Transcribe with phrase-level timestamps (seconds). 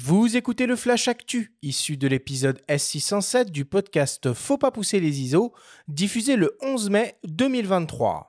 [0.00, 5.22] Vous écoutez le Flash Actu, issu de l'épisode S607 du podcast Faut pas pousser les
[5.22, 5.52] ISO,
[5.88, 8.27] diffusé le 11 mai 2023.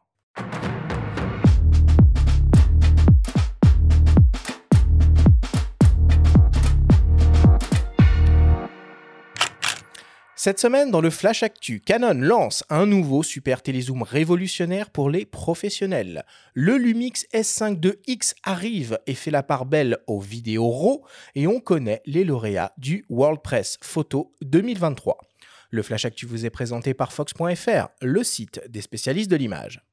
[10.42, 15.26] Cette semaine, dans le Flash Actu, Canon lance un nouveau super télézoom révolutionnaire pour les
[15.26, 16.24] professionnels.
[16.54, 21.46] Le Lumix S5 II X arrive et fait la part belle aux vidéos RAW et
[21.46, 25.18] on connaît les lauréats du World Press Photo 2023.
[25.72, 29.89] Le Flash Actu vous est présenté par Fox.fr, le site des spécialistes de l'image.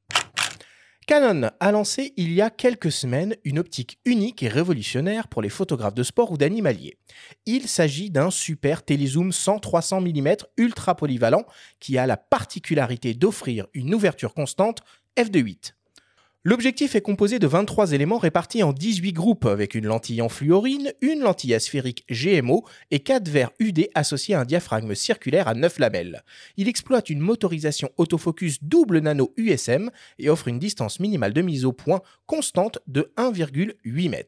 [1.07, 5.49] Canon a lancé il y a quelques semaines une optique unique et révolutionnaire pour les
[5.49, 6.99] photographes de sport ou d'animalier.
[7.47, 11.47] Il s'agit d'un super télézoom 100-300 mm ultra polyvalent
[11.79, 14.81] qui a la particularité d'offrir une ouverture constante
[15.17, 15.76] f2.8.
[16.49, 20.93] L'objectif est composé de 23 éléments répartis en 18 groupes avec une lentille en fluorine,
[21.01, 25.81] une lentille asphérique GMO et 4 verres UD associés à un diaphragme circulaire à 9
[25.81, 26.23] lamelles.
[26.57, 29.91] Il exploite une motorisation autofocus double nano USM
[30.21, 34.23] et offre une distance minimale de mise au point constante de 1,8 m.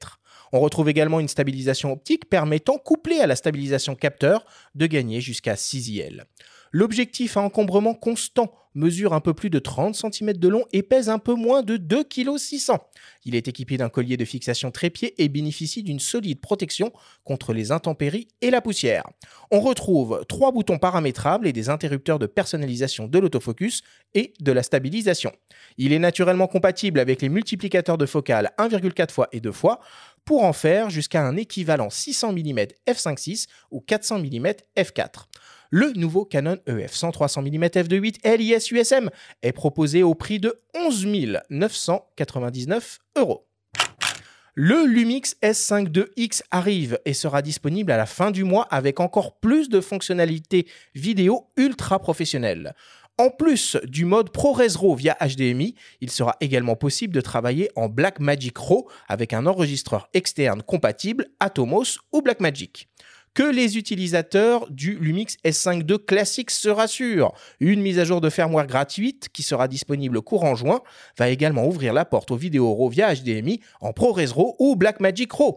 [0.52, 5.54] On retrouve également une stabilisation optique permettant, couplée à la stabilisation capteur, de gagner jusqu'à
[5.54, 6.24] 6 IL.
[6.72, 11.08] L'objectif à encombrement constant mesure un peu plus de 30 cm de long et pèse
[11.08, 12.78] un peu moins de 2,6 kg.
[13.24, 16.92] Il est équipé d'un collier de fixation trépied et bénéficie d'une solide protection
[17.24, 19.04] contre les intempéries et la poussière.
[19.50, 23.82] On retrouve trois boutons paramétrables et des interrupteurs de personnalisation de l'autofocus
[24.14, 25.32] et de la stabilisation.
[25.76, 29.80] Il est naturellement compatible avec les multiplicateurs de focale 1,4 x et 2 fois
[30.24, 35.26] pour en faire jusqu'à un équivalent 600 mm f5.6 ou 400 mm f4
[35.70, 39.10] le nouveau Canon EF 100-300 mm f2.8 LIS USM
[39.42, 41.06] est proposé au prix de 11
[41.50, 43.46] 999 euros.
[44.54, 48.98] Le Lumix S5 II X arrive et sera disponible à la fin du mois avec
[48.98, 52.74] encore plus de fonctionnalités vidéo ultra professionnelles.
[53.18, 57.88] En plus du mode ProRes RAW via HDMI, il sera également possible de travailler en
[57.88, 62.88] Blackmagic RAW avec un enregistreur externe compatible Atomos ou Blackmagic
[63.38, 67.30] que les utilisateurs du Lumix S5 II classique se rassurent.
[67.60, 70.80] Une mise à jour de firmware gratuite qui sera disponible courant juin
[71.16, 75.32] va également ouvrir la porte aux vidéos RAW via HDMI en ProRes RAW ou Blackmagic
[75.32, 75.56] RAW.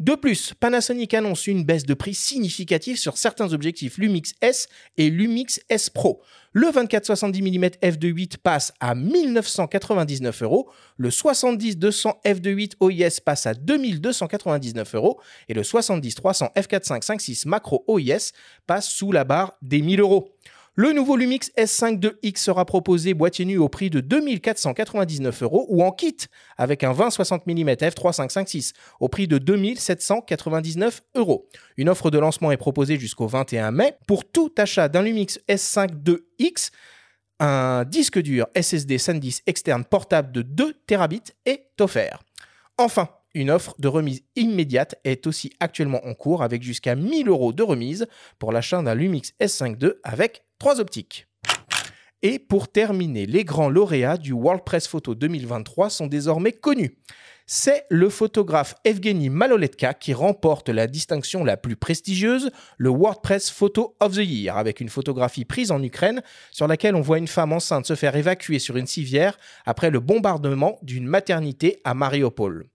[0.00, 4.66] De plus, Panasonic annonce une baisse de prix significative sur certains objectifs Lumix S
[4.96, 6.20] et Lumix S Pro.
[6.52, 14.94] Le 24-70 mm f2.8 passe à 1999 euros, le 70-200 f2.8 OIS passe à 2299
[14.96, 18.32] euros et le 70-300 f4.5.5.6 macro OIS
[18.66, 20.34] passe sous la barre des 1000 euros.
[20.76, 25.84] Le nouveau Lumix S5 2X sera proposé boîtier nu au prix de 2499 euros ou
[25.84, 26.16] en kit
[26.56, 31.48] avec un 20-60 mm f3.5.5.6 au prix de 2799 euros.
[31.76, 33.94] Une offre de lancement est proposée jusqu'au 21 mai.
[34.08, 36.72] Pour tout achat d'un Lumix S5 2X,
[37.38, 42.24] un disque dur SSD SanDisk externe portable de 2 Terabits est offert.
[42.78, 47.52] Enfin, une offre de remise immédiate est aussi actuellement en cours avec jusqu'à 1000 euros
[47.52, 48.08] de remise
[48.40, 51.26] pour l'achat d'un Lumix S5 II avec trois optiques.
[52.22, 56.96] Et pour terminer, les grands lauréats du World Press Photo 2023 sont désormais connus.
[57.44, 63.50] C'est le photographe Evgeny Maloletka qui remporte la distinction la plus prestigieuse, le World Press
[63.50, 67.28] Photo of the Year, avec une photographie prise en Ukraine sur laquelle on voit une
[67.28, 69.36] femme enceinte se faire évacuer sur une civière
[69.66, 72.70] après le bombardement d'une maternité à Mariupol.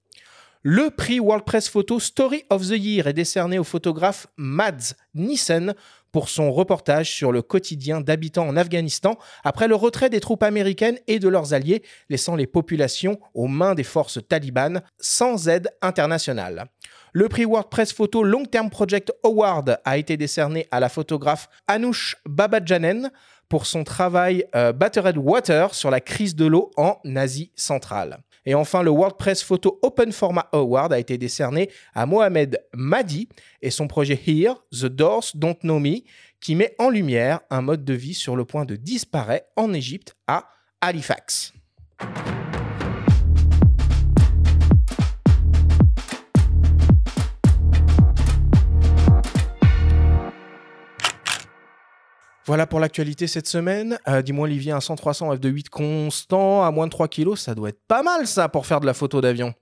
[0.61, 5.73] Le prix World Press Photo Story of the Year est décerné au photographe Mads Nissen
[6.11, 10.99] pour son reportage sur le quotidien d'habitants en Afghanistan après le retrait des troupes américaines
[11.07, 16.65] et de leurs alliés, laissant les populations aux mains des forces talibanes sans aide internationale.
[17.13, 22.17] Le prix WordPress Photo Long Term Project Award a été décerné à la photographe Anoush
[22.25, 23.11] Babajanen
[23.47, 28.19] pour son travail euh, Battered Water sur la crise de l'eau en Asie centrale.
[28.49, 33.29] Et enfin, le WordPress Photo Open Format Award a été décerné à Mohamed Madi
[33.61, 35.97] et son projet Here, The Doors Don't Know Me,
[36.41, 40.15] qui met en lumière un mode de vie sur le point de disparaître en Égypte
[40.25, 40.49] à
[40.81, 41.53] Halifax.
[52.49, 53.99] Voilà pour l'actualité cette semaine.
[54.07, 57.85] Euh, dis-moi, Olivier, un 100-300 f2.8 constant à moins de 3 kg, ça doit être
[57.87, 59.53] pas mal ça pour faire de la photo d'avion.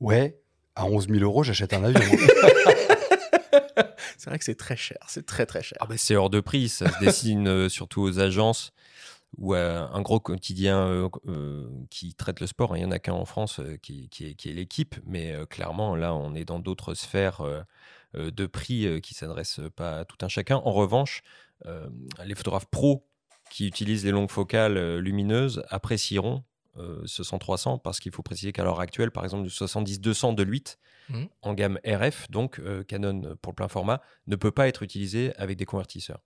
[0.00, 0.40] Ouais,
[0.76, 2.00] à 11 000 euros, j'achète un avion.
[4.16, 5.76] c'est vrai que c'est très cher, c'est très très cher.
[5.82, 8.72] Ah bah c'est hors de prix, ça se dessine euh, surtout aux agences
[9.36, 12.78] ou un gros quotidien euh, qui traite le sport.
[12.78, 16.34] Il n'y en a qu'un en France qui, qui, est, l'équipe, mais clairement, là, on
[16.34, 17.42] est dans d'autres sphères
[18.16, 20.56] euh, de prix euh, qui s'adressent pas à tout un chacun.
[20.56, 21.49] En revanche, euh,
[22.24, 23.06] les photographes pros
[23.50, 26.44] qui utilisent les longues focales euh, lumineuses apprécieront
[26.76, 30.42] euh, ce 100-300 parce qu'il faut préciser qu'à l'heure actuelle, par exemple, le 70-200 de
[30.44, 30.78] l'8
[31.10, 31.28] Mhm.
[31.42, 34.84] en gamme RF, donc euh, Canon euh, pour le plein format, ne peut pas être
[34.84, 36.20] utilisé avec des convertisseurs.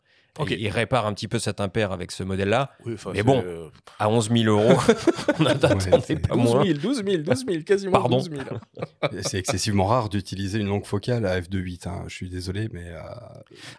[0.51, 2.73] Il répare un petit peu cet impair avec ce modèle-là.
[2.85, 4.77] Oui, Mais bon, euh, À 11 000 euros,
[5.39, 6.65] on n'attendait c'est- pas 12 moins.
[6.65, 8.17] 000, 12 000, 12 000, quasiment Pardon.
[8.19, 8.43] 12 000.
[9.23, 11.89] C'est excessivement rare d'utiliser une longue focale à f2.8.
[11.89, 12.05] hein.
[12.09, 13.01] Je suis désolé, mais euh,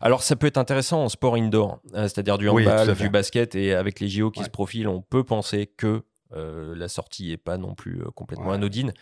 [0.01, 3.73] Alors, ça peut être intéressant en sport indoor, hein, c'est-à-dire du handball, du basket, et
[3.73, 4.45] avec les JO qui Ouais.
[4.45, 6.03] se profilent, on peut penser que
[6.35, 8.55] euh, la sortie n'est pas non plus euh, complètement Ouais.
[8.55, 8.93] anodine.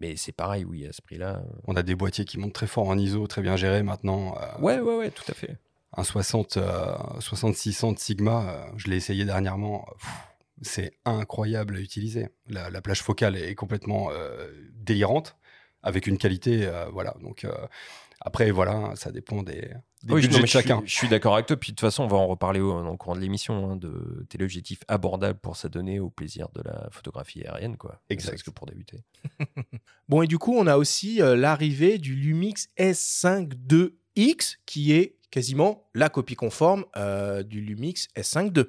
[0.00, 1.42] Mais c'est pareil, oui, à ce prix-là.
[1.66, 4.34] on a des boîtiers qui montent très fort en ISO, très bien gérés maintenant.
[4.40, 5.58] Euh, Ouais, ouais, ouais, tout à fait.
[5.94, 9.86] Un 60, euh, 6600 de Sigma, euh, je l'ai essayé dernièrement.
[10.62, 12.28] C'est incroyable à utiliser.
[12.48, 15.36] La, la plage focale est complètement euh, délirante,
[15.82, 17.14] avec une qualité, euh, voilà.
[17.20, 17.52] Donc euh,
[18.24, 19.72] après, voilà, ça dépend des,
[20.04, 20.82] des Oui, budgets non, de chacun.
[20.84, 21.56] Je suis, d'accord avec toi.
[21.56, 23.76] Puis de toute façon, on va en reparler au, dans le courant de l'émission hein,
[23.76, 28.00] de téléobjectifs abordables pour s'adonner au plaisir de la photographie aérienne, quoi.
[28.08, 28.42] Exact.
[28.42, 28.98] que pour débuter.
[30.08, 35.16] Bon, et du coup, on a aussi euh, l'arrivée du Lumix S5 II-X, qui est
[35.32, 38.64] quasiment la copie conforme euh, du Lumix S5 II.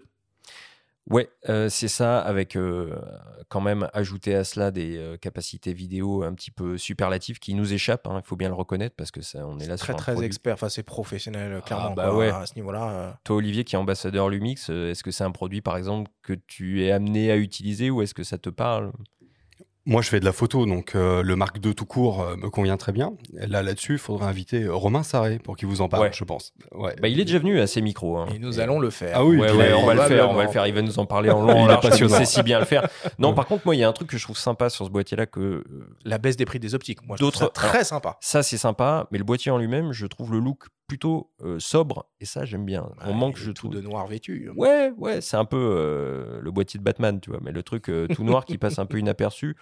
[1.09, 2.95] Ouais, euh, c'est ça, avec euh,
[3.49, 7.73] quand même ajouter à cela des euh, capacités vidéo un petit peu superlatives qui nous
[7.73, 9.95] échappent, hein, il faut bien le reconnaître, parce que ça, on est là Très, sur
[9.95, 10.27] un très produit.
[10.27, 10.53] expert.
[10.53, 11.91] Enfin, c'est professionnel, clairement.
[11.91, 12.29] bah quoi, ouais.
[12.29, 13.19] À ce niveau-là.
[13.25, 16.85] Toi, Olivier, qui est ambassadeur Lumix, est-ce que c'est un produit, par exemple, que tu
[16.85, 18.93] es amené à utiliser ou est-ce que ça te parle?
[19.85, 22.49] Moi, je fais de la photo, donc euh, le Mark II tout court euh, me
[22.49, 23.11] convient très bien.
[23.33, 26.11] Là, là-dessus, il faudrait inviter euh, Romain Sarré pour qu'il vous en parle, Ouais.
[26.13, 26.53] je pense.
[26.73, 26.95] Ouais.
[27.01, 28.17] bah, Il est déjà venu à ces micros.
[28.17, 28.27] hein.
[28.33, 29.11] Et nous allons le faire.
[29.15, 30.65] Ah oui, Ouais, ouais, on va le faire, on va le faire.
[30.67, 32.59] Il va nous en parler en long, Il en est large, il sait si bien
[32.59, 32.87] le faire.
[33.19, 34.89] Non, par contre, moi, il y a un truc que je trouve sympa sur ce
[34.89, 35.65] boîtier-là que
[36.05, 37.05] La baisse des prix des optiques.
[37.05, 38.15] Moi, je trouve D'autres- ça très sympa.
[38.21, 42.05] ça, c'est sympa, mais le boîtier en lui-même, je trouve le look plutôt euh, sobre
[42.19, 42.87] et ça, j'aime bien.
[43.01, 43.71] On manque, je tout trouve.
[43.73, 44.51] de noir vêtu.
[44.55, 47.89] Ouais, ouais, c'est un peu euh, le boîtier de Batman, tu vois, mais le truc
[47.89, 49.55] euh, tout noir qui passe un peu inaperçu,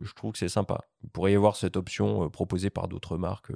[0.00, 0.80] je trouve que c'est sympa.
[1.02, 3.52] Vous pourriez y avoir cette option proposée par d'autres marques.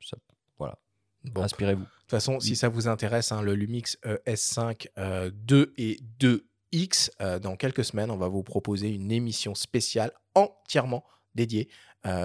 [0.00, 0.16] ça-
[0.58, 0.78] voilà,
[1.24, 1.82] Bon, de inspirez-vous.
[1.84, 7.10] toute façon, si ça vous intéresse, hein, le Lumix euh, S5 euh, 2 et 2X,
[7.20, 11.04] euh, dans quelques semaines, on va vous proposer une émission spéciale entièrement
[11.34, 11.68] dédiée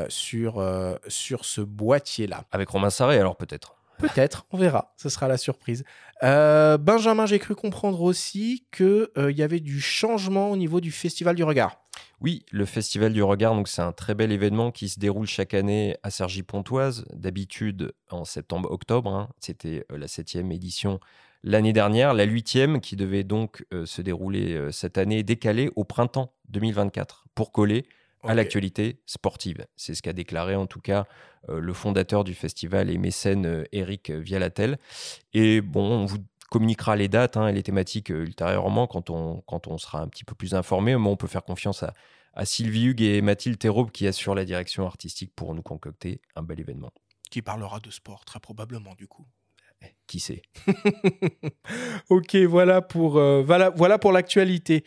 [0.10, 0.64] sur,
[1.08, 2.46] sur ce boîtier-là.
[2.52, 3.76] Avec Romain Sarré, alors peut-être.
[4.02, 5.84] Peut-être, on verra, ce sera la surprise.
[6.24, 11.36] Euh, Benjamin, j'ai cru comprendre aussi qu'il y avait du changement au niveau du Festival
[11.36, 11.78] du Regard.
[12.20, 15.54] Oui, le Festival du Regard, donc c'est un très bel événement qui se déroule chaque
[15.54, 19.12] année à Cergy-Pontoise, d'habitude en septembre-octobre.
[19.14, 19.30] hein.
[19.40, 21.00] C'était euh, la septième édition
[21.44, 25.84] l'année dernière, la huitième qui devait donc euh, se dérouler euh, cette année, décalée au
[25.84, 27.86] printemps 2024 pour coller
[28.24, 29.66] à l'actualité sportive.
[29.76, 31.06] C'est ce qu'a déclaré en tout cas
[31.50, 34.78] euh, le fondateur du festival et mécène euh, Eric Vialatel.
[35.34, 36.20] Et bon, on vous
[36.50, 40.08] communiquera les dates hein, et les thématiques euh, ultérieurement quand on, quand on sera un
[40.08, 40.96] petit peu plus informé.
[40.96, 41.94] Mais on peut faire confiance à,
[42.34, 46.44] à Sylvie Hugues et Mathilde Théraube qui assurent la direction artistique pour nous concocter un
[46.44, 46.92] bel événement.
[47.30, 49.26] Qui parlera de sport, très probablement, du coup.
[50.08, 50.42] Qui sait?
[52.10, 54.84] Ok, voilà pour, euh, voilà, voilà pour l'actualité.